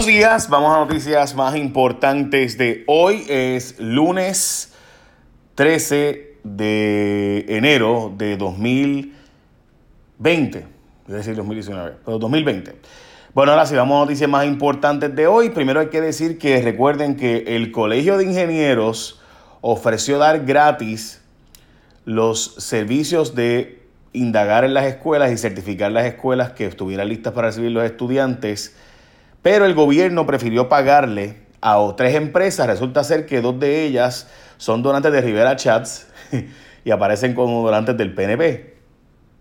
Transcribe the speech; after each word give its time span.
Buenos 0.00 0.16
días, 0.16 0.48
vamos 0.48 0.74
a 0.74 0.78
noticias 0.78 1.34
más 1.34 1.54
importantes 1.56 2.56
de 2.56 2.84
hoy. 2.86 3.26
Es 3.28 3.78
lunes 3.78 4.72
13 5.56 6.38
de 6.42 7.44
enero 7.46 8.10
de 8.16 8.38
2020. 8.38 10.66
Es 11.06 11.14
decir, 11.14 11.36
2019, 11.36 11.96
pero 12.02 12.18
2020. 12.18 12.76
Bueno, 13.34 13.52
ahora 13.52 13.66
sí, 13.66 13.74
vamos 13.74 13.98
a 13.98 14.00
noticias 14.06 14.30
más 14.30 14.46
importantes 14.46 15.14
de 15.14 15.26
hoy. 15.26 15.50
Primero 15.50 15.80
hay 15.80 15.88
que 15.88 16.00
decir 16.00 16.38
que 16.38 16.62
recuerden 16.62 17.16
que 17.16 17.56
el 17.56 17.70
Colegio 17.70 18.16
de 18.16 18.24
Ingenieros 18.24 19.20
ofreció 19.60 20.16
dar 20.16 20.46
gratis 20.46 21.20
los 22.06 22.54
servicios 22.56 23.34
de 23.34 23.82
indagar 24.14 24.64
en 24.64 24.72
las 24.72 24.86
escuelas 24.86 25.30
y 25.30 25.36
certificar 25.36 25.92
las 25.92 26.06
escuelas 26.06 26.52
que 26.52 26.64
estuvieran 26.64 27.10
listas 27.10 27.34
para 27.34 27.48
recibir 27.48 27.72
los 27.72 27.84
estudiantes 27.84 28.74
pero 29.42 29.64
el 29.64 29.74
gobierno 29.74 30.26
prefirió 30.26 30.68
pagarle 30.68 31.36
a 31.60 31.78
tres 31.96 32.14
empresas. 32.14 32.66
Resulta 32.66 33.04
ser 33.04 33.26
que 33.26 33.40
dos 33.40 33.58
de 33.58 33.84
ellas 33.84 34.28
son 34.56 34.82
donantes 34.82 35.12
de 35.12 35.20
Rivera 35.20 35.56
Chats 35.56 36.06
y 36.84 36.90
aparecen 36.90 37.34
como 37.34 37.64
donantes 37.64 37.96
del 37.96 38.14
PNP. 38.14 38.76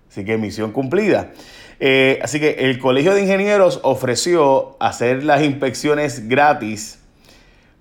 Así 0.09 0.26
que 0.26 0.38
misión 0.38 0.71
cumplida. 0.71 1.31
Eh, 1.80 2.20
así 2.21 2.40
que 2.40 2.52
el 2.59 2.77
Colegio 2.80 3.13
de 3.13 3.21
Ingenieros 3.21 3.80
ofreció 3.84 4.76
hacer 4.80 5.23
las 5.23 5.41
inspecciones 5.43 6.27
gratis, 6.27 6.99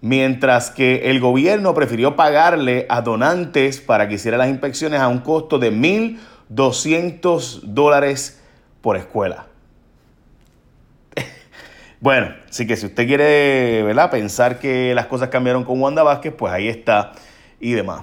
mientras 0.00 0.70
que 0.70 1.10
el 1.10 1.18
gobierno 1.18 1.74
prefirió 1.74 2.14
pagarle 2.14 2.86
a 2.88 3.00
donantes 3.02 3.80
para 3.80 4.08
que 4.08 4.14
hiciera 4.14 4.38
las 4.38 4.48
inspecciones 4.48 5.00
a 5.00 5.08
un 5.08 5.18
costo 5.18 5.58
de 5.58 5.72
1.200 5.72 7.62
dólares 7.62 8.40
por 8.80 8.96
escuela. 8.96 9.47
Bueno, 12.00 12.32
así 12.48 12.64
que 12.64 12.76
si 12.76 12.86
usted 12.86 13.08
quiere 13.08 13.82
¿verdad? 13.82 14.08
pensar 14.08 14.60
que 14.60 14.94
las 14.94 15.06
cosas 15.06 15.30
cambiaron 15.30 15.64
con 15.64 15.80
Wanda 15.80 16.04
Vázquez, 16.04 16.32
pues 16.32 16.52
ahí 16.52 16.68
está 16.68 17.12
y 17.58 17.72
demás. 17.72 18.02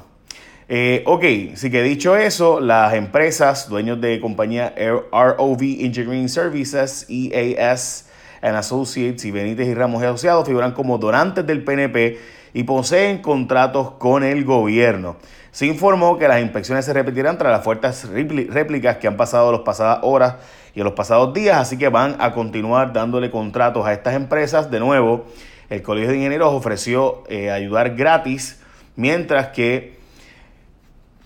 Eh, 0.67 1.03
ok, 1.05 1.23
así 1.53 1.71
que 1.71 1.81
dicho 1.81 2.17
eso, 2.17 2.59
las 2.59 2.93
empresas, 2.93 3.69
dueños 3.69 4.01
de 4.01 4.19
compañía 4.19 4.73
ROV 4.77 5.61
Engineering 5.61 6.27
Services, 6.27 7.05
EAS 7.07 8.09
and 8.41 8.57
Associates 8.57 9.23
y 9.23 9.31
Benítez 9.31 9.67
y 9.67 9.73
Ramos 9.73 10.03
y 10.03 10.05
Asociados 10.05 10.45
figuran 10.45 10.73
como 10.73 10.97
donantes 10.97 11.47
del 11.47 11.63
PNP 11.63 12.19
y 12.55 12.63
poseen 12.63 13.21
contratos 13.21 13.91
con 13.99 14.23
el 14.23 14.45
gobierno. 14.45 15.17
Se 15.51 15.65
informó 15.65 16.17
que 16.17 16.29
las 16.29 16.41
inspecciones 16.41 16.85
se 16.85 16.93
repetirán 16.93 17.37
tras 17.37 17.51
las 17.51 17.65
fuertes 17.65 18.07
réplicas 18.09 18.95
que 18.95 19.07
han 19.07 19.17
pasado 19.17 19.51
las 19.51 19.61
pasadas 19.61 19.99
horas 20.03 20.35
y 20.73 20.79
en 20.79 20.85
los 20.85 20.93
pasados 20.93 21.33
días, 21.33 21.57
así 21.57 21.77
que 21.77 21.89
van 21.89 22.15
a 22.17 22.31
continuar 22.31 22.93
dándole 22.93 23.29
contratos 23.29 23.85
a 23.85 23.91
estas 23.91 24.13
empresas. 24.13 24.71
De 24.71 24.79
nuevo, 24.79 25.25
el 25.69 25.81
Colegio 25.81 26.11
de 26.11 26.15
Ingenieros 26.15 26.53
ofreció 26.53 27.25
eh, 27.27 27.51
ayudar 27.51 27.93
gratis, 27.93 28.61
mientras 28.95 29.47
que 29.49 29.97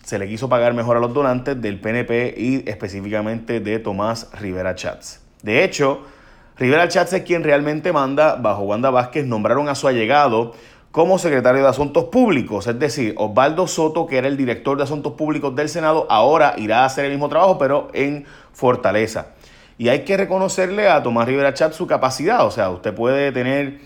se 0.04 0.18
le 0.18 0.28
quiso 0.28 0.50
pagar 0.50 0.74
mejor 0.74 0.98
a 0.98 1.00
los 1.00 1.14
donantes 1.14 1.62
del 1.62 1.80
PNP 1.80 2.34
y 2.36 2.64
específicamente 2.68 3.60
de 3.60 3.78
Tomás 3.78 4.32
Rivera 4.42 4.74
Chats. 4.74 5.22
De 5.44 5.64
hecho, 5.64 6.08
Rivera 6.58 6.88
Chats 6.88 7.14
es 7.14 7.22
quien 7.22 7.44
realmente 7.44 7.94
manda, 7.94 8.36
bajo 8.36 8.64
Wanda 8.64 8.90
Vázquez, 8.90 9.28
nombraron 9.28 9.70
a 9.70 9.76
su 9.76 9.88
allegado 9.88 10.56
como 10.92 11.20
secretario 11.20 11.62
de 11.62 11.70
Asuntos 11.70 12.06
Públicos. 12.06 12.68
Es 12.68 12.80
decir, 12.80 13.14
Osvaldo 13.18 13.68
Soto, 13.68 14.08
que 14.08 14.18
era 14.18 14.28
el 14.28 14.38
director 14.38 14.78
de 14.78 14.84
Asuntos 14.84 15.14
Públicos 15.14 15.56
del 15.56 15.70
Senado, 15.70 16.08
ahora 16.10 16.56
irá 16.58 16.82
a 16.82 16.86
hacer 16.86 17.06
el 17.06 17.12
mismo 17.12 17.30
trabajo, 17.30 17.58
pero 17.58 17.90
en 17.94 18.26
Fortaleza. 18.54 19.28
Y 19.78 19.90
hay 19.90 20.04
que 20.04 20.18
reconocerle 20.18 20.90
a 20.90 21.02
Tomás 21.04 21.28
Rivera 21.28 21.54
Chat 21.54 21.74
su 21.74 21.88
capacidad. 21.88 22.46
O 22.46 22.52
sea, 22.52 22.70
usted 22.70 22.94
puede 22.94 23.32
tener 23.32 23.80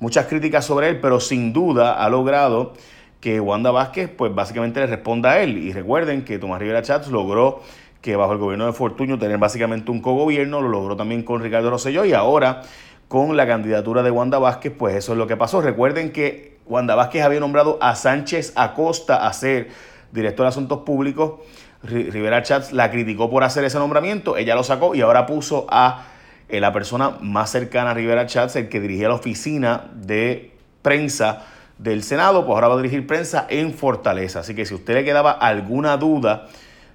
muchas 0.00 0.26
críticas 0.26 0.64
sobre 0.64 0.88
él, 0.88 1.00
pero 1.00 1.20
sin 1.20 1.52
duda 1.52 2.04
ha 2.04 2.08
logrado 2.10 2.74
que 3.20 3.40
Wanda 3.40 3.70
Vázquez, 3.70 4.10
pues 4.10 4.34
básicamente 4.34 4.80
le 4.80 4.86
responda 4.86 5.32
a 5.32 5.40
él. 5.40 5.58
Y 5.58 5.72
recuerden 5.72 6.24
que 6.24 6.38
Tomás 6.38 6.60
Rivera 6.60 6.82
Chats 6.82 7.08
logró 7.08 7.62
que 8.00 8.14
bajo 8.16 8.32
el 8.32 8.38
gobierno 8.38 8.66
de 8.66 8.72
Fortuño 8.72 9.18
tener 9.18 9.38
básicamente 9.38 9.90
un 9.90 10.00
cogobierno, 10.00 10.60
lo 10.60 10.68
logró 10.68 10.96
también 10.96 11.22
con 11.22 11.42
Ricardo 11.42 11.70
Rosselló 11.70 12.04
y 12.04 12.12
ahora 12.12 12.62
con 13.08 13.36
la 13.36 13.46
candidatura 13.46 14.02
de 14.02 14.10
Wanda 14.10 14.38
Vázquez, 14.38 14.72
pues 14.78 14.94
eso 14.94 15.12
es 15.12 15.18
lo 15.18 15.26
que 15.26 15.36
pasó. 15.36 15.60
Recuerden 15.60 16.12
que 16.12 16.58
Wanda 16.66 16.94
Vázquez 16.94 17.22
había 17.22 17.40
nombrado 17.40 17.78
a 17.80 17.94
Sánchez 17.94 18.52
Acosta 18.54 19.26
a 19.26 19.32
ser 19.32 19.68
director 20.12 20.44
de 20.44 20.48
Asuntos 20.48 20.80
Públicos. 20.80 21.40
Rivera 21.82 22.42
Chats 22.42 22.72
la 22.72 22.90
criticó 22.90 23.30
por 23.30 23.44
hacer 23.44 23.64
ese 23.64 23.78
nombramiento, 23.78 24.36
ella 24.36 24.54
lo 24.54 24.64
sacó 24.64 24.94
y 24.94 25.00
ahora 25.00 25.26
puso 25.26 25.66
a 25.70 26.06
eh, 26.48 26.60
la 26.60 26.72
persona 26.72 27.18
más 27.20 27.50
cercana 27.50 27.92
a 27.92 27.94
Rivera 27.94 28.26
Chats, 28.26 28.56
el 28.56 28.68
que 28.68 28.80
dirigía 28.80 29.08
la 29.08 29.14
oficina 29.14 29.84
de 29.94 30.52
prensa 30.82 31.44
del 31.78 32.02
Senado, 32.02 32.44
pues 32.44 32.54
ahora 32.54 32.68
va 32.68 32.74
a 32.74 32.76
dirigir 32.78 33.06
prensa 33.06 33.46
en 33.48 33.72
Fortaleza. 33.72 34.40
Así 34.40 34.54
que 34.54 34.66
si 34.66 34.74
usted 34.74 34.94
le 34.94 35.04
quedaba 35.04 35.30
alguna 35.30 35.96
duda 35.96 36.48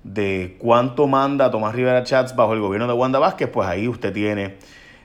de 0.04 0.58
cuánto 0.60 1.08
manda 1.08 1.50
Tomás 1.50 1.74
Rivera 1.74 2.04
Chats 2.04 2.36
bajo 2.36 2.54
el 2.54 2.60
gobierno 2.60 2.88
de 2.88 2.94
Wanda 2.94 3.20
Vázquez, 3.20 3.48
pues 3.48 3.68
ahí 3.68 3.88
usted 3.88 4.12
tiene 4.12 4.58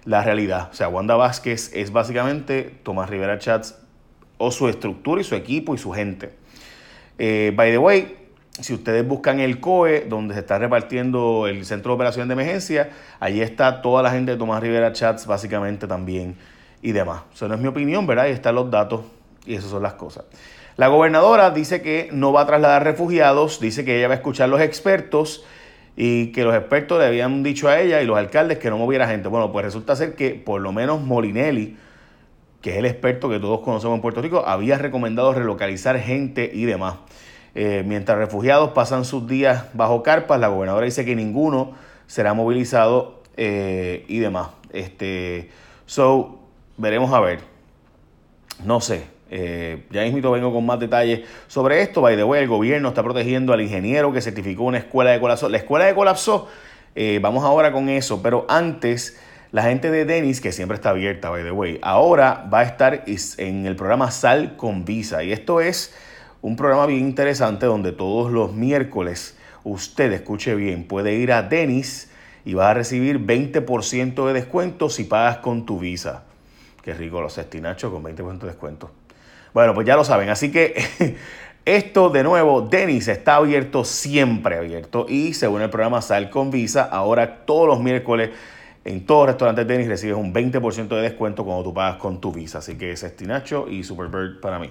la 0.04 0.22
realidad. 0.22 0.68
O 0.70 0.74
sea, 0.74 0.88
Wanda 0.88 1.16
Vázquez 1.16 1.70
es 1.74 1.92
básicamente 1.92 2.74
Tomás 2.82 3.10
Rivera 3.10 3.38
Chats 3.38 3.76
o 4.38 4.50
su 4.50 4.68
estructura 4.68 5.20
y 5.20 5.24
su 5.24 5.34
equipo 5.34 5.74
y 5.74 5.78
su 5.78 5.92
gente. 5.92 6.36
Eh, 7.18 7.52
by 7.54 7.70
the 7.70 7.78
way, 7.78 8.16
si 8.60 8.74
ustedes 8.74 9.06
buscan 9.06 9.40
el 9.40 9.60
COE, 9.60 10.06
donde 10.08 10.34
se 10.34 10.40
está 10.40 10.58
repartiendo 10.58 11.46
el 11.46 11.64
Centro 11.64 11.92
de 11.92 11.96
Operaciones 11.96 12.28
de 12.28 12.34
Emergencia, 12.34 12.90
allí 13.20 13.40
está 13.40 13.82
toda 13.82 14.02
la 14.02 14.10
gente 14.10 14.32
de 14.32 14.36
Tomás 14.36 14.62
Rivera 14.62 14.92
Chats 14.92 15.26
básicamente 15.26 15.86
también 15.86 16.36
y 16.82 16.92
demás. 16.92 17.22
Eso 17.32 17.48
no 17.48 17.54
es 17.54 17.60
mi 17.60 17.68
opinión, 17.68 18.06
¿verdad? 18.06 18.26
Ahí 18.26 18.32
están 18.32 18.54
los 18.54 18.70
datos 18.70 19.02
y 19.46 19.54
esas 19.54 19.70
son 19.70 19.82
las 19.82 19.94
cosas. 19.94 20.24
La 20.76 20.88
gobernadora 20.88 21.50
dice 21.50 21.82
que 21.82 22.08
no 22.12 22.32
va 22.32 22.42
a 22.42 22.46
trasladar 22.46 22.84
refugiados, 22.84 23.58
dice 23.60 23.84
que 23.84 23.98
ella 23.98 24.08
va 24.08 24.14
a 24.14 24.18
escuchar 24.18 24.44
a 24.44 24.48
los 24.48 24.60
expertos 24.60 25.44
y 26.00 26.28
que 26.30 26.44
los 26.44 26.54
expertos 26.54 27.00
le 27.00 27.06
habían 27.06 27.42
dicho 27.42 27.68
a 27.68 27.80
ella 27.80 28.00
y 28.00 28.06
los 28.06 28.16
alcaldes 28.16 28.58
que 28.58 28.70
no 28.70 28.78
moviera 28.78 29.08
gente. 29.08 29.26
Bueno, 29.26 29.50
pues 29.50 29.64
resulta 29.64 29.96
ser 29.96 30.14
que 30.14 30.30
por 30.30 30.60
lo 30.60 30.70
menos 30.70 31.00
Molinelli, 31.02 31.76
que 32.62 32.70
es 32.70 32.76
el 32.76 32.86
experto 32.86 33.28
que 33.28 33.40
todos 33.40 33.62
conocemos 33.62 33.96
en 33.96 34.00
Puerto 34.00 34.22
Rico, 34.22 34.44
había 34.46 34.78
recomendado 34.78 35.34
relocalizar 35.34 35.98
gente 35.98 36.48
y 36.54 36.66
demás. 36.66 36.98
Eh, 37.56 37.82
mientras 37.84 38.16
refugiados 38.16 38.70
pasan 38.70 39.04
sus 39.04 39.26
días 39.26 39.64
bajo 39.74 40.04
carpas, 40.04 40.38
la 40.38 40.46
gobernadora 40.46 40.84
dice 40.84 41.04
que 41.04 41.16
ninguno 41.16 41.72
será 42.06 42.32
movilizado 42.32 43.20
eh, 43.36 44.04
y 44.06 44.20
demás. 44.20 44.50
Este, 44.72 45.50
so, 45.86 46.38
veremos 46.76 47.12
a 47.12 47.18
ver. 47.18 47.40
No 48.64 48.80
sé, 48.80 49.08
eh, 49.30 49.84
ya 49.90 50.02
mismo 50.02 50.30
vengo 50.30 50.52
con 50.52 50.64
más 50.64 50.80
detalles 50.80 51.20
sobre 51.46 51.82
esto. 51.82 52.00
By 52.00 52.16
the 52.16 52.24
way, 52.24 52.42
el 52.42 52.48
gobierno 52.48 52.88
está 52.88 53.02
protegiendo 53.02 53.52
al 53.52 53.60
ingeniero 53.60 54.12
que 54.12 54.20
certificó 54.20 54.64
una 54.64 54.78
escuela 54.78 55.10
de 55.10 55.20
colapso. 55.20 55.48
La 55.48 55.58
escuela 55.58 55.86
de 55.86 55.94
colapso, 55.94 56.48
eh, 56.94 57.18
vamos 57.20 57.44
ahora 57.44 57.72
con 57.72 57.88
eso, 57.88 58.22
pero 58.22 58.46
antes 58.48 59.18
la 59.50 59.62
gente 59.62 59.90
de 59.90 60.04
Denis, 60.04 60.40
que 60.40 60.52
siempre 60.52 60.74
está 60.74 60.90
abierta, 60.90 61.30
by 61.30 61.42
the 61.42 61.50
way, 61.50 61.78
ahora 61.82 62.46
va 62.52 62.60
a 62.60 62.62
estar 62.64 63.04
en 63.06 63.66
el 63.66 63.76
programa 63.76 64.10
Sal 64.10 64.56
con 64.56 64.84
Visa. 64.84 65.24
Y 65.24 65.32
esto 65.32 65.60
es 65.60 65.94
un 66.42 66.54
programa 66.56 66.86
bien 66.86 67.00
interesante 67.00 67.66
donde 67.66 67.92
todos 67.92 68.30
los 68.30 68.52
miércoles, 68.52 69.36
usted 69.64 70.12
escuche 70.12 70.54
bien, 70.54 70.84
puede 70.86 71.14
ir 71.14 71.32
a 71.32 71.42
Denis 71.42 72.10
y 72.44 72.54
va 72.54 72.70
a 72.70 72.74
recibir 72.74 73.18
20% 73.18 74.26
de 74.26 74.32
descuento 74.32 74.90
si 74.90 75.04
pagas 75.04 75.38
con 75.38 75.66
tu 75.66 75.78
Visa. 75.78 76.24
Qué 76.82 76.94
rico 76.94 77.20
los 77.20 77.36
estinachos 77.38 77.92
con 77.92 78.02
20% 78.02 78.38
de 78.38 78.46
descuento. 78.46 78.90
Bueno, 79.54 79.74
pues 79.74 79.86
ya 79.86 79.96
lo 79.96 80.04
saben. 80.04 80.28
Así 80.28 80.50
que 80.50 80.74
esto 81.64 82.10
de 82.10 82.22
nuevo, 82.22 82.62
Denis 82.62 83.08
está 83.08 83.36
abierto, 83.36 83.84
siempre 83.84 84.56
abierto. 84.56 85.06
Y 85.08 85.34
según 85.34 85.62
el 85.62 85.70
programa 85.70 86.02
Sal 86.02 86.30
con 86.30 86.50
Visa, 86.50 86.84
ahora 86.84 87.44
todos 87.44 87.68
los 87.68 87.80
miércoles 87.80 88.30
en 88.84 89.04
todos 89.04 89.26
los 89.26 89.34
restaurantes 89.34 89.66
Denis 89.66 89.86
recibes 89.86 90.16
un 90.16 90.32
20% 90.32 90.88
de 90.88 91.02
descuento 91.02 91.44
cuando 91.44 91.62
tú 91.62 91.74
pagas 91.74 91.96
con 91.96 92.20
tu 92.20 92.32
Visa. 92.32 92.58
Así 92.58 92.76
que 92.78 92.92
es 92.92 93.02
Estinacho 93.02 93.68
y 93.68 93.84
Superbird 93.84 94.40
para 94.40 94.58
mí. 94.58 94.70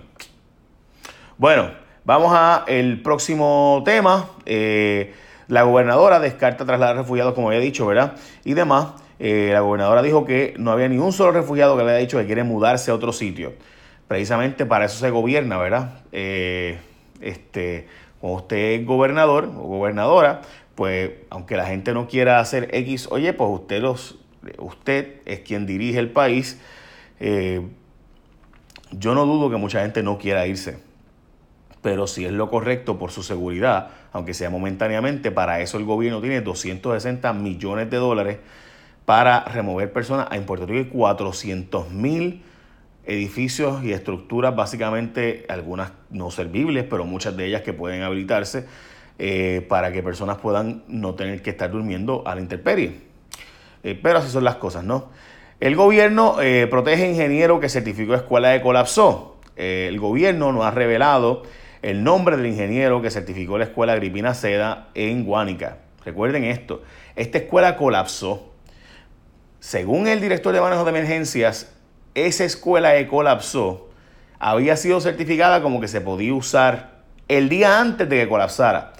Bueno, 1.38 1.70
vamos 2.04 2.32
a 2.34 2.64
el 2.68 3.02
próximo 3.04 3.84
tema. 3.86 4.30
Eh, 4.46 5.14
la 5.48 5.64
gobernadora 5.64 6.20
descarta 6.20 6.66
trasladar 6.66 6.98
refugiados, 6.98 7.34
como 7.36 7.50
había 7.50 7.60
dicho, 7.60 7.86
¿verdad? 7.86 8.16
Y 8.44 8.54
demás. 8.54 8.88
Eh, 9.20 9.50
la 9.52 9.62
gobernadora 9.62 10.02
dijo 10.02 10.26
que 10.26 10.54
no 10.58 10.72
había 10.72 10.88
ni 10.90 10.98
un 10.98 11.12
solo 11.12 11.32
refugiado 11.32 11.76
que 11.76 11.84
le 11.84 11.90
haya 11.90 12.00
dicho 12.00 12.20
que 12.20 12.26
quiere 12.26 12.44
mudarse 12.44 12.92
a 12.92 12.94
otro 12.94 13.12
sitio 13.12 13.54
precisamente 14.08 14.66
para 14.66 14.86
eso 14.86 14.98
se 14.98 15.10
gobierna, 15.10 15.58
¿verdad? 15.58 16.02
Eh, 16.12 16.80
este, 17.22 17.88
cuando 18.20 18.40
usted 18.40 18.58
es 18.58 18.86
gobernador 18.86 19.46
o 19.46 19.64
gobernadora, 19.64 20.42
pues 20.76 21.12
aunque 21.30 21.58
la 21.58 21.66
gente 21.66 21.94
no 21.94 22.08
quiera 22.08 22.40
hacer 22.40 22.70
X, 22.72 23.08
oye, 23.12 23.34
pues 23.34 23.50
usted, 23.52 23.82
los, 23.82 24.18
usted 24.58 25.22
es 25.26 25.42
quien 25.42 25.66
dirige 25.66 26.00
el 26.00 26.12
país. 26.12 26.60
Eh, 27.20 27.62
yo 28.92 29.14
no 29.14 29.26
dudo 29.26 29.50
que 29.50 29.58
mucha 29.58 29.82
gente 29.82 30.04
no 30.04 30.18
quiera 30.18 30.48
irse, 30.48 30.80
pero 31.82 32.08
si 32.08 32.26
es 32.26 32.32
lo 32.32 32.50
correcto 32.50 32.98
por 32.98 33.12
su 33.12 33.24
seguridad, 33.24 33.90
aunque 34.14 34.34
sea 34.34 34.50
momentáneamente, 34.50 35.32
para 35.32 35.60
eso 35.62 35.78
el 35.78 35.84
gobierno 35.84 36.22
tiene 36.22 36.42
260 36.42 37.34
millones 37.34 37.90
de 37.90 37.98
dólares 37.98 38.38
para 39.06 39.44
remover 39.46 39.92
personas. 39.92 40.28
En 40.32 40.46
Puerto 40.46 40.66
Rico 40.66 40.80
hay 40.84 40.90
400 40.92 41.92
mil 41.92 42.44
edificios 43.08 43.84
y 43.84 43.94
estructuras, 43.94 44.56
básicamente 44.56 45.46
algunas 45.50 45.92
no 46.10 46.30
servibles, 46.30 46.86
pero 46.90 47.06
muchas 47.06 47.36
de 47.38 47.46
ellas 47.46 47.62
que 47.62 47.74
pueden 47.74 48.04
habilitarse 48.04 48.66
eh, 49.18 49.66
para 49.68 49.92
que 49.92 50.04
personas 50.04 50.38
puedan 50.38 50.84
no 50.88 51.16
tener 51.16 51.42
que 51.42 51.50
estar 51.50 51.72
durmiendo 51.72 52.24
a 52.28 52.36
la 52.36 52.42
intemperie. 52.42 53.00
Eh, 53.84 53.98
pero 54.02 54.20
así 54.20 54.30
son 54.30 54.44
las 54.44 54.58
cosas, 54.58 54.84
¿no? 54.84 55.10
El 55.60 55.76
gobierno 55.76 56.42
eh, 56.42 56.68
protege 56.68 57.10
ingeniero 57.10 57.60
que 57.60 57.70
certificó 57.70 58.14
escuela 58.14 58.50
de 58.50 58.62
colapsó. 58.62 59.38
el 59.56 60.00
gobierno 60.00 60.52
no 60.52 60.64
ha 60.64 60.70
revelado 60.72 61.44
el 61.82 62.04
nombre 62.04 62.38
del 62.38 62.46
ingeniero 62.46 63.02
que 63.02 63.10
certificó 63.10 63.58
la 63.58 63.64
escuela 63.64 63.94
Agripina 63.94 64.34
Seda 64.34 64.90
en 64.94 65.24
Guánica. 65.24 65.78
Recuerden 66.06 66.44
esto, 66.44 66.84
esta 67.16 67.40
escuela 67.40 67.76
colapsó. 67.78 68.52
Según 69.60 70.08
el 70.08 70.22
director 70.22 70.54
de 70.54 70.62
manejo 70.62 70.84
de 70.84 70.92
emergencias, 70.92 71.77
esa 72.26 72.44
escuela 72.44 72.94
que 72.94 73.08
colapsó 73.08 73.90
había 74.40 74.76
sido 74.76 75.00
certificada 75.02 75.62
como 75.62 75.80
que 75.80 75.88
se 75.88 76.02
podía 76.02 76.34
usar 76.34 76.98
el 77.28 77.50
día 77.50 77.80
antes 77.80 78.10
de 78.10 78.18
que 78.20 78.28
colapsara. 78.28 78.94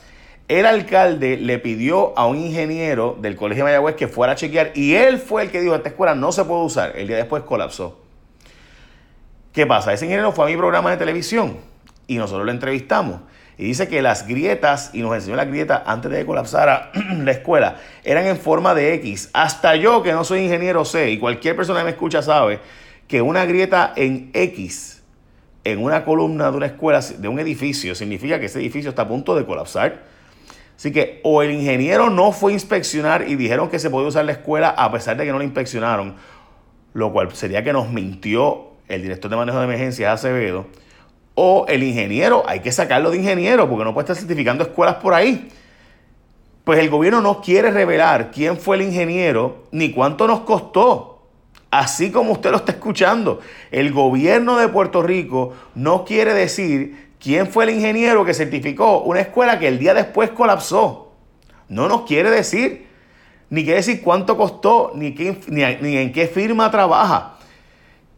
El 0.48 0.66
alcalde 0.66 1.38
le 1.38 1.60
pidió 1.60 2.18
a 2.18 2.26
un 2.26 2.38
ingeniero 2.38 3.18
del 3.20 3.36
Colegio 3.36 3.66
de 3.66 3.72
Mayagüez 3.72 3.96
que 3.96 4.08
fuera 4.08 4.34
a 4.34 4.36
chequear 4.36 4.72
y 4.76 4.96
él 4.96 5.18
fue 5.18 5.44
el 5.44 5.52
que 5.52 5.62
dijo, 5.62 5.76
esta 5.76 5.90
escuela 5.90 6.16
no 6.16 6.32
se 6.32 6.46
puede 6.46 6.64
usar. 6.64 6.94
El 6.96 7.08
día 7.08 7.18
después 7.18 7.44
colapsó. 7.44 8.00
¿Qué 9.52 9.66
pasa? 9.66 9.92
Ese 9.92 10.06
ingeniero 10.06 10.32
fue 10.32 10.46
a 10.46 10.48
mi 10.48 10.56
programa 10.56 10.92
de 10.92 10.98
televisión 10.98 11.58
y 12.06 12.18
nosotros 12.18 12.46
lo 12.46 12.52
entrevistamos. 12.52 13.22
Y 13.58 13.66
dice 13.66 13.88
que 13.88 14.04
las 14.04 14.28
grietas, 14.28 14.92
y 14.94 15.02
nos 15.02 15.16
enseñó 15.16 15.36
las 15.36 15.48
grietas 15.48 15.82
antes 15.88 16.12
de 16.12 16.20
que 16.20 16.26
colapsara 16.26 16.92
la 17.24 17.32
escuela, 17.32 17.78
eran 18.04 18.28
en 18.28 18.38
forma 18.38 18.76
de 18.76 18.94
X. 18.96 19.32
Hasta 19.34 19.76
yo, 19.76 20.04
que 20.04 20.14
no 20.14 20.24
soy 20.24 20.42
ingeniero, 20.42 20.86
sé, 20.86 21.10
y 21.10 21.18
cualquier 21.18 21.56
persona 21.56 21.80
que 21.80 21.86
me 21.86 21.92
escucha 21.92 22.22
sabe, 22.22 22.60
que 23.08 23.22
una 23.22 23.46
grieta 23.46 23.94
en 23.96 24.30
X, 24.34 25.04
en 25.64 25.84
una 25.84 26.06
columna 26.06 26.52
de 26.52 26.58
una 26.58 26.66
escuela, 26.68 27.02
de 27.02 27.28
un 27.28 27.40
edificio, 27.40 27.96
significa 27.96 28.40
que 28.40 28.48
ese 28.48 28.60
edificio 28.60 28.90
está 28.90 29.04
a 29.04 29.08
punto 29.08 29.36
de 29.36 29.46
colapsar 29.46 30.04
Así 30.78 30.92
que 30.92 31.22
o 31.24 31.42
el 31.42 31.52
ingeniero 31.52 32.12
no 32.12 32.32
fue 32.32 32.52
a 32.52 32.54
inspeccionar 32.54 33.28
y 33.28 33.36
dijeron 33.36 33.68
que 33.68 33.80
se 33.80 33.90
podía 33.90 34.10
usar 34.10 34.26
la 34.26 34.34
escuela 34.34 34.70
a 34.70 34.92
pesar 34.92 35.18
de 35.18 35.26
que 35.26 35.32
no 35.32 35.40
la 35.40 35.44
inspeccionaron, 35.44 36.16
lo 36.94 37.12
cual 37.12 37.34
sería 37.34 37.64
que 37.64 37.74
nos 37.74 37.90
mintió 37.90 38.68
el 38.88 39.02
director 39.02 39.30
de 39.32 39.38
manejo 39.38 39.58
de 39.58 39.66
emergencias 39.66 40.14
Acevedo, 40.14 40.68
o 41.34 41.66
el 41.68 41.82
ingeniero, 41.82 42.44
hay 42.48 42.60
que 42.60 42.72
sacarlo 42.72 43.10
de 43.10 43.18
ingeniero 43.18 43.68
porque 43.68 43.86
no 43.86 43.94
puede 43.94 44.04
estar 44.04 44.16
certificando 44.16 44.64
escuelas 44.64 44.96
por 44.96 45.16
ahí. 45.16 45.50
Pues 46.64 46.80
el 46.80 46.90
gobierno 46.90 47.22
no 47.22 47.42
quiere 47.42 47.72
revelar 47.72 48.30
quién 48.32 48.58
fue 48.58 48.76
el 48.76 48.84
ingeniero 48.84 49.64
ni 49.72 49.92
cuánto 49.92 50.28
nos 50.28 50.42
costó. 50.42 51.17
Así 51.70 52.12
como 52.12 52.32
usted 52.32 52.52
lo 52.52 52.58
está 52.58 52.72
escuchando, 52.72 53.42
el 53.72 53.92
gobierno 53.92 54.58
de 54.58 54.70
Puerto 54.70 55.02
Rico 55.02 55.54
no 55.76 56.06
quiere 56.06 56.34
decir 56.34 57.10
quién 57.20 57.48
fue 57.48 57.66
el 57.66 57.72
ingeniero 57.72 58.24
que 58.24 58.34
certificó 58.34 59.02
una 59.02 59.20
escuela 59.20 59.60
que 59.60 59.68
el 59.68 59.78
día 59.78 59.94
después 59.94 60.30
colapsó. 60.30 61.12
No 61.68 61.90
nos 61.90 62.04
quiere 62.04 62.32
decir, 62.32 62.88
ni 63.50 63.64
quiere 63.64 63.78
decir 63.78 64.02
cuánto 64.02 64.38
costó, 64.38 64.92
ni, 64.96 65.12
ni, 65.48 65.98
en 65.98 66.14
qué 66.14 66.28
firma 66.28 66.72
trabaja. 66.72 67.38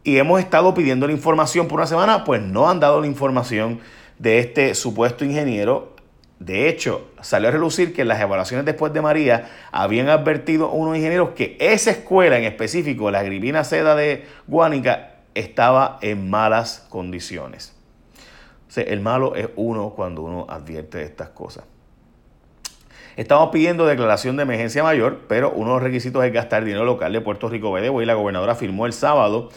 Y 0.04 0.16
hemos 0.16 0.40
estado 0.40 0.72
pidiendo 0.72 1.06
la 1.06 1.12
información 1.12 1.66
por 1.66 1.80
una 1.80 1.86
semana, 1.86 2.24
pues 2.24 2.40
no 2.40 2.70
han 2.70 2.78
dado 2.78 3.00
la 3.00 3.06
información 3.06 3.80
de 4.18 4.38
este 4.38 4.74
supuesto 4.74 5.24
ingeniero. 5.24 5.96
De 6.40 6.68
hecho, 6.68 7.10
salió 7.20 7.48
a 7.48 7.52
relucir 7.52 7.94
que 7.94 8.02
en 8.02 8.08
las 8.08 8.20
evaluaciones 8.20 8.66
después 8.66 8.92
de 8.92 9.00
María 9.00 9.50
habían 9.70 10.08
advertido 10.08 10.70
unos 10.70 10.96
ingenieros 10.96 11.30
que 11.30 11.56
esa 11.60 11.92
escuela 11.92 12.38
en 12.38 12.44
específico, 12.44 13.10
la 13.12 13.20
Agripina 13.20 13.62
Seda 13.62 13.94
de 13.94 14.26
Guánica, 14.48 15.12
estaba 15.34 15.98
en 16.00 16.28
malas 16.28 16.86
condiciones 16.88 17.76
el 18.76 19.00
malo 19.00 19.34
es 19.34 19.48
uno 19.56 19.90
cuando 19.90 20.22
uno 20.22 20.46
advierte 20.48 20.98
de 20.98 21.04
estas 21.04 21.30
cosas. 21.30 21.64
Estamos 23.16 23.50
pidiendo 23.50 23.84
declaración 23.86 24.36
de 24.36 24.44
emergencia 24.44 24.82
mayor, 24.82 25.22
pero 25.28 25.50
uno 25.50 25.70
de 25.70 25.74
los 25.74 25.82
requisitos 25.82 26.24
es 26.24 26.32
gastar 26.32 26.64
dinero 26.64 26.84
local 26.84 27.12
de 27.12 27.20
Puerto 27.20 27.48
Rico 27.48 27.76
y 27.78 28.06
La 28.06 28.14
gobernadora 28.14 28.54
firmó 28.54 28.86
el 28.86 28.92
sábado 28.92 29.50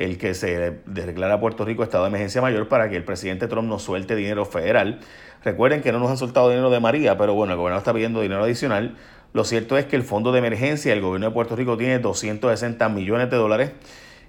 el 0.00 0.16
que 0.16 0.34
se 0.34 0.78
declara 0.86 1.34
a 1.34 1.40
Puerto 1.40 1.66
Rico 1.66 1.82
estado 1.82 2.04
de 2.04 2.08
emergencia 2.08 2.40
mayor 2.40 2.68
para 2.68 2.88
que 2.88 2.96
el 2.96 3.04
presidente 3.04 3.48
Trump 3.48 3.68
no 3.68 3.78
suelte 3.78 4.16
dinero 4.16 4.46
federal. 4.46 5.00
Recuerden 5.44 5.82
que 5.82 5.92
no 5.92 5.98
nos 5.98 6.10
han 6.10 6.16
soltado 6.16 6.48
dinero 6.48 6.70
de 6.70 6.80
María, 6.80 7.18
pero 7.18 7.34
bueno, 7.34 7.52
el 7.52 7.58
gobernador 7.58 7.82
está 7.82 7.92
pidiendo 7.92 8.22
dinero 8.22 8.42
adicional. 8.42 8.96
Lo 9.34 9.44
cierto 9.44 9.76
es 9.76 9.84
que 9.84 9.96
el 9.96 10.02
fondo 10.02 10.32
de 10.32 10.38
emergencia 10.38 10.90
del 10.92 11.02
gobierno 11.02 11.26
de 11.26 11.32
Puerto 11.34 11.54
Rico 11.54 11.76
tiene 11.76 11.98
260 11.98 12.88
millones 12.88 13.30
de 13.30 13.36
dólares 13.36 13.72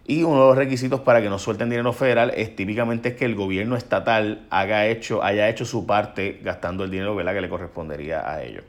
y 0.06 0.24
uno 0.24 0.42
de 0.42 0.48
los 0.48 0.58
requisitos 0.58 1.00
para 1.00 1.22
que 1.22 1.30
nos 1.30 1.42
suelten 1.42 1.70
dinero 1.70 1.94
federal 1.94 2.34
es 2.36 2.54
típicamente 2.54 3.16
que 3.16 3.24
el 3.24 3.36
gobierno 3.36 3.78
estatal 3.78 4.46
haga 4.50 4.88
hecho, 4.88 5.24
haya 5.24 5.48
hecho 5.48 5.64
su 5.64 5.86
parte 5.86 6.42
gastando 6.44 6.84
el 6.84 6.92
dinero 6.92 7.16
que 7.16 7.24
le 7.24 7.50
correspondería 7.50 8.30
a 8.30 8.44
ellos. 8.44 8.66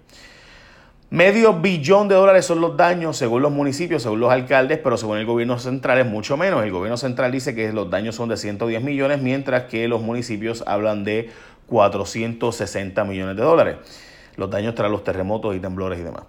Medio 1.12 1.52
billón 1.52 2.08
de 2.08 2.14
dólares 2.14 2.46
son 2.46 2.62
los 2.62 2.74
daños 2.74 3.18
según 3.18 3.42
los 3.42 3.52
municipios, 3.52 4.02
según 4.02 4.20
los 4.20 4.32
alcaldes, 4.32 4.78
pero 4.78 4.96
según 4.96 5.18
el 5.18 5.26
gobierno 5.26 5.58
central 5.58 5.98
es 5.98 6.06
mucho 6.06 6.38
menos. 6.38 6.64
El 6.64 6.70
gobierno 6.70 6.96
central 6.96 7.30
dice 7.30 7.54
que 7.54 7.70
los 7.70 7.90
daños 7.90 8.14
son 8.14 8.30
de 8.30 8.38
110 8.38 8.82
millones, 8.82 9.20
mientras 9.20 9.64
que 9.64 9.86
los 9.88 10.00
municipios 10.00 10.64
hablan 10.66 11.04
de 11.04 11.28
460 11.66 13.04
millones 13.04 13.36
de 13.36 13.42
dólares. 13.42 13.76
Los 14.36 14.48
daños 14.48 14.74
tras 14.74 14.90
los 14.90 15.04
terremotos 15.04 15.54
y 15.54 15.60
temblores 15.60 15.98
y 15.98 16.02
demás. 16.02 16.22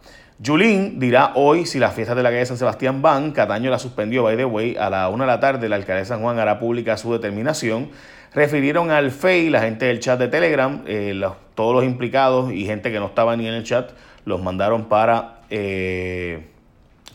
Julín 0.45 0.99
dirá 0.99 1.31
hoy 1.35 1.65
si 1.65 1.79
las 1.79 1.93
fiestas 1.93 2.17
de 2.17 2.23
la 2.23 2.31
calle 2.31 2.45
San 2.45 2.57
Sebastián 2.57 3.01
van. 3.01 3.31
Cataño 3.31 3.71
la 3.71 3.79
suspendió, 3.79 4.23
by 4.23 4.35
the 4.35 4.43
way. 4.43 4.75
A 4.75 4.89
la 4.89 5.07
una 5.07 5.23
de 5.23 5.31
la 5.31 5.39
tarde, 5.39 5.69
la 5.69 5.77
alcaldesa 5.77 6.15
San 6.15 6.21
Juan 6.21 6.39
hará 6.39 6.59
pública 6.59 6.97
su 6.97 7.13
determinación. 7.13 7.87
Refirieron 8.33 8.91
al 8.91 9.11
FEI, 9.11 9.49
la 9.49 9.61
gente 9.61 9.85
del 9.85 10.01
chat 10.01 10.19
de 10.19 10.27
Telegram, 10.27 10.81
eh, 10.87 11.17
todos 11.55 11.73
los 11.73 11.85
implicados 11.85 12.51
y 12.51 12.65
gente 12.65 12.91
que 12.91 12.99
no 12.99 13.05
estaba 13.05 13.37
ni 13.37 13.47
en 13.47 13.53
el 13.53 13.63
chat, 13.63 13.91
los 14.25 14.41
mandaron 14.41 14.85
para, 14.85 15.41
eh, 15.49 16.47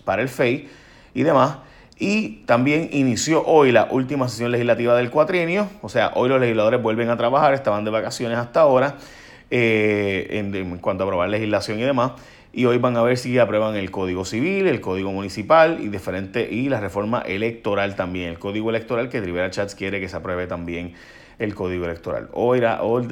para 0.05 0.23
el 0.23 0.29
FEI 0.29 0.69
y 1.15 1.23
demás. 1.23 1.59
Y 1.99 2.45
también 2.47 2.91
inició 2.93 3.45
hoy 3.45 3.73
la 3.73 3.89
última 3.91 4.29
sesión 4.29 4.53
legislativa 4.53 4.97
del 4.97 5.11
cuatrienio, 5.11 5.69
o 5.83 5.89
sea, 5.89 6.13
hoy 6.15 6.29
los 6.29 6.41
legisladores 6.41 6.81
vuelven 6.81 7.11
a 7.11 7.17
trabajar, 7.17 7.55
estaban 7.55 7.85
de 7.85 7.91
vacaciones 7.91 8.39
hasta 8.39 8.61
ahora, 8.61 8.97
eh, 9.51 10.29
en, 10.31 10.79
cuanto 10.79 11.03
a 11.03 11.07
aprobar 11.07 11.29
legislación 11.29 11.81
y 11.81 11.83
demás 11.83 12.13
y 12.53 12.65
hoy 12.65 12.79
van 12.79 12.97
a 12.97 13.03
ver 13.03 13.17
si 13.17 13.39
aprueban 13.39 13.77
el 13.77 13.91
Código 13.91 14.25
Civil, 14.25 14.67
el 14.67 14.81
Código 14.81 15.13
Municipal 15.13 15.79
y 15.81 15.89
diferente 15.89 16.49
y 16.51 16.69
la 16.69 16.81
reforma 16.81 17.21
electoral 17.21 17.95
también, 17.95 18.31
el 18.31 18.39
Código 18.39 18.71
Electoral 18.71 19.09
que 19.09 19.21
Rivera 19.21 19.51
Chats 19.51 19.75
quiere 19.75 20.01
que 20.01 20.09
se 20.09 20.17
apruebe 20.17 20.47
también 20.47 20.95
el 21.39 21.55
Código 21.55 21.85
Electoral. 21.85 22.29
Hoy, 22.33 22.61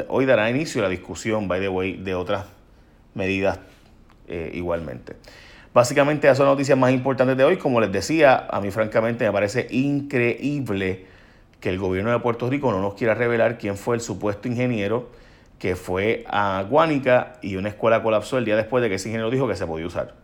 hoy, 0.09 0.27
dará 0.27 0.51
inicio 0.51 0.83
la 0.83 0.89
discusión, 0.89 1.49
by 1.49 1.61
the 1.61 1.69
way, 1.69 1.97
de 1.97 2.15
otras 2.15 2.47
medidas 3.15 3.61
eh, 4.29 4.51
igualmente. 4.55 5.17
Básicamente 5.73 6.27
esas 6.27 6.39
son 6.39 6.47
las 6.47 6.55
noticias 6.55 6.79
más 6.79 6.93
importantes 6.93 7.37
de 7.37 7.45
hoy. 7.45 7.59
Como 7.59 7.81
les 7.81 7.93
decía, 7.93 8.47
a 8.51 8.61
mí 8.61 8.71
francamente 8.71 9.25
me 9.25 9.33
parece 9.33 9.67
increíble 9.71 11.07
que 11.61 11.69
el 11.69 11.79
gobierno 11.79 12.11
de 12.11 12.19
Puerto 12.19 12.49
Rico 12.49 12.71
no 12.73 12.81
nos 12.81 12.95
quiera 12.95 13.15
revelar 13.15 13.59
quién 13.59 13.77
fue 13.77 13.97
el 13.97 14.01
supuesto 14.01 14.49
ingeniero 14.49 15.11
que 15.59 15.75
fue 15.75 16.25
a 16.29 16.65
Guánica 16.69 17.39
y 17.41 17.57
una 17.57 17.71
escuela 17.71 18.03
colapsó 18.03 18.39
el 18.39 18.45
día 18.45 18.57
después 18.57 18.83
de 18.83 18.89
que 18.89 18.97
ese 18.97 19.09
ingeniero 19.09 19.31
dijo 19.31 19.49
que 19.49 19.57
se 19.57 19.67
podía 19.67 19.87
usar. 19.87 20.15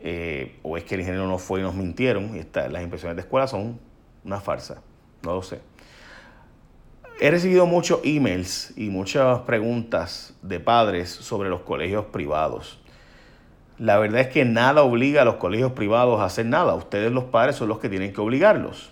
Eh, 0.00 0.58
o 0.62 0.76
es 0.76 0.84
que 0.84 0.94
el 0.94 1.00
ingeniero 1.00 1.26
no 1.26 1.38
fue 1.38 1.60
y 1.60 1.62
nos 1.62 1.74
mintieron 1.74 2.34
y 2.36 2.40
está, 2.40 2.68
las 2.68 2.82
impresiones 2.82 3.16
de 3.16 3.22
escuela 3.22 3.46
son 3.46 3.78
una 4.24 4.40
farsa, 4.40 4.82
no 5.22 5.34
lo 5.34 5.42
sé. 5.42 5.60
He 7.22 7.30
recibido 7.30 7.66
muchos 7.66 8.00
emails 8.02 8.72
y 8.76 8.90
muchas 8.90 9.42
preguntas 9.42 10.34
de 10.42 10.58
padres 10.58 11.08
sobre 11.08 11.50
los 11.50 11.60
colegios 11.60 12.06
privados. 12.06 12.80
La 13.78 13.96
verdad 14.00 14.22
es 14.22 14.26
que 14.26 14.44
nada 14.44 14.82
obliga 14.82 15.22
a 15.22 15.24
los 15.24 15.36
colegios 15.36 15.70
privados 15.70 16.20
a 16.20 16.24
hacer 16.24 16.46
nada. 16.46 16.74
Ustedes 16.74 17.12
los 17.12 17.22
padres 17.22 17.54
son 17.54 17.68
los 17.68 17.78
que 17.78 17.88
tienen 17.88 18.12
que 18.12 18.20
obligarlos. 18.20 18.90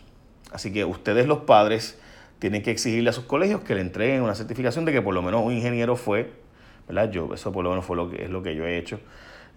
Así 0.52 0.72
que 0.72 0.84
ustedes 0.84 1.26
los 1.26 1.38
padres 1.38 1.98
tienen 2.38 2.62
que 2.62 2.70
exigirle 2.70 3.10
a 3.10 3.12
sus 3.12 3.24
colegios 3.24 3.62
que 3.62 3.74
le 3.74 3.80
entreguen 3.80 4.22
una 4.22 4.36
certificación 4.36 4.84
de 4.84 4.92
que 4.92 5.02
por 5.02 5.12
lo 5.12 5.22
menos 5.22 5.44
un 5.44 5.52
ingeniero 5.52 5.96
fue, 5.96 6.30
¿verdad? 6.86 7.10
Yo, 7.10 7.34
eso 7.34 7.50
por 7.50 7.64
lo 7.64 7.70
menos 7.70 7.84
fue 7.84 7.96
lo 7.96 8.08
que, 8.08 8.22
es 8.22 8.30
lo 8.30 8.44
que 8.44 8.54
yo 8.54 8.64
he 8.64 8.78
hecho, 8.78 9.00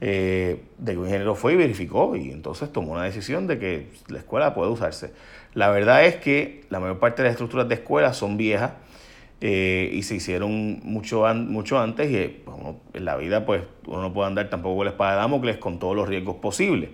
eh, 0.01 0.63
de 0.77 0.91
que 0.91 0.97
un 0.97 1.05
ingeniero 1.05 1.35
fue 1.35 1.53
y 1.53 1.55
verificó 1.55 2.15
y 2.15 2.31
entonces 2.31 2.71
tomó 2.71 2.93
una 2.93 3.03
decisión 3.03 3.47
de 3.47 3.59
que 3.59 3.87
la 4.07 4.19
escuela 4.19 4.53
puede 4.53 4.71
usarse. 4.71 5.13
La 5.53 5.69
verdad 5.69 6.05
es 6.05 6.17
que 6.17 6.65
la 6.69 6.79
mayor 6.79 6.99
parte 6.99 7.21
de 7.21 7.29
las 7.29 7.33
estructuras 7.33 7.67
de 7.69 7.75
escuelas 7.75 8.17
son 8.17 8.37
viejas 8.37 8.73
eh, 9.41 9.89
y 9.93 10.03
se 10.03 10.15
hicieron 10.15 10.79
mucho, 10.83 11.25
mucho 11.33 11.79
antes 11.79 12.09
y 12.09 12.15
eh, 12.17 12.43
en 12.93 13.05
la 13.05 13.15
vida 13.17 13.45
pues 13.45 13.63
uno 13.87 14.01
no 14.01 14.13
puede 14.13 14.27
andar 14.27 14.49
tampoco 14.49 14.77
con 14.77 14.85
la 14.85 14.91
espada 14.91 15.11
de 15.11 15.17
Damocles 15.17 15.57
con 15.57 15.79
todos 15.79 15.95
los 15.95 16.07
riesgos 16.07 16.37
posibles, 16.37 16.89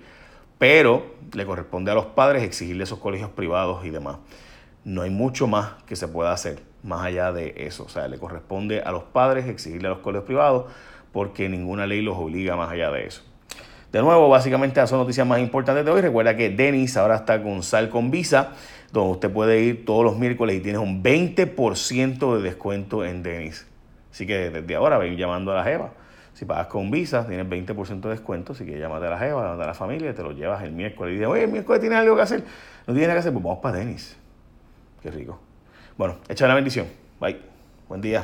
pero 0.57 1.15
le 1.33 1.45
corresponde 1.45 1.91
a 1.91 1.95
los 1.95 2.07
padres 2.07 2.43
exigirle 2.43 2.83
esos 2.83 2.99
colegios 2.99 3.29
privados 3.29 3.85
y 3.85 3.89
demás 3.89 4.17
no 4.83 5.01
hay 5.01 5.09
mucho 5.09 5.47
más 5.47 5.83
que 5.85 5.95
se 5.95 6.07
pueda 6.07 6.31
hacer 6.31 6.61
más 6.83 7.05
allá 7.05 7.31
de 7.31 7.53
eso. 7.57 7.83
O 7.83 7.89
sea, 7.89 8.07
le 8.07 8.17
corresponde 8.17 8.81
a 8.81 8.91
los 8.91 9.03
padres 9.03 9.47
exigirle 9.47 9.87
a 9.87 9.91
los 9.91 9.99
colegios 9.99 10.25
privados 10.25 10.65
porque 11.11 11.49
ninguna 11.49 11.87
ley 11.87 12.01
los 12.01 12.17
obliga 12.17 12.55
más 12.55 12.71
allá 12.71 12.91
de 12.91 13.05
eso. 13.05 13.23
De 13.91 14.01
nuevo, 14.01 14.29
básicamente 14.29 14.79
esas 14.79 14.91
son 14.91 14.99
noticias 14.99 15.25
más 15.25 15.39
importantes 15.39 15.83
de 15.83 15.89
hoy. 15.89 16.01
Recuerda 16.01 16.35
que 16.35 16.49
Denis 16.51 16.95
ahora 16.95 17.15
está 17.15 17.41
con 17.41 17.63
Sal 17.63 17.89
con 17.89 18.11
Visa, 18.11 18.51
donde 18.91 19.13
usted 19.13 19.31
puede 19.31 19.61
ir 19.61 19.83
todos 19.83 20.03
los 20.03 20.17
miércoles 20.17 20.57
y 20.57 20.59
tienes 20.59 20.79
un 20.79 21.01
20% 21.01 22.37
de 22.37 22.41
descuento 22.43 23.03
en 23.03 23.23
Denis. 23.23 23.67
Así 24.11 24.27
que 24.27 24.51
desde 24.51 24.75
ahora 24.75 24.99
ven 24.99 25.17
llamando 25.17 25.51
a 25.51 25.55
la 25.55 25.63
Jeva. 25.63 25.91
Si 26.33 26.45
pagas 26.45 26.67
con 26.67 26.91
Visa, 26.91 27.27
tienes 27.27 27.47
20% 27.47 28.01
de 28.01 28.09
descuento. 28.09 28.53
Así 28.53 28.63
que 28.63 28.77
llámate 28.77 29.07
a 29.07 29.09
la 29.09 29.17
Jeva, 29.17 29.53
a 29.53 29.55
la 29.55 29.73
familia, 29.73 30.13
te 30.13 30.21
lo 30.21 30.31
llevas 30.33 30.63
el 30.63 30.71
miércoles. 30.71 31.13
Y 31.13 31.15
dices, 31.15 31.27
oye, 31.27 31.43
el 31.45 31.51
miércoles 31.51 31.81
tienes 31.81 31.97
algo 31.97 32.15
que 32.15 32.21
hacer. 32.21 32.43
No 32.85 32.93
tienes 32.93 33.07
nada 33.07 33.13
que 33.15 33.19
hacer, 33.19 33.33
pues 33.33 33.43
vamos 33.43 33.59
para 33.59 33.77
Denis. 33.77 34.15
Qué 35.01 35.09
rico. 35.09 35.39
Bueno, 35.97 36.17
echa 36.29 36.47
la 36.47 36.53
bendición. 36.53 36.87
Bye. 37.19 37.39
Buen 37.87 38.01
día. 38.01 38.23